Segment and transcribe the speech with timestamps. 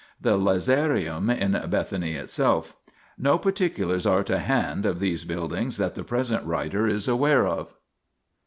[0.19, 2.75] The Lazarium in Bethany itself.
[3.19, 7.75] No particulars are to hand of these buildings that the present writer is aware of.